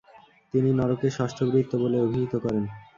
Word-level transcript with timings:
তিনি" 0.53 0.69
নরকের 0.79 1.11
ষষ্ঠ 1.11 1.37
বৃত্ত" 1.45 1.71
বলে 1.83 1.97
অভিহিত 2.01 2.33
করেন। 2.35 2.63